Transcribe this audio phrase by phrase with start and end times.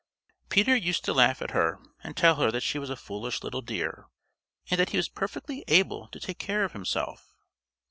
[0.49, 3.61] Peter used to laugh at her and tell her that she was a foolish little
[3.61, 4.07] dear,
[4.71, 7.35] and that he was perfectly able to take care of himself.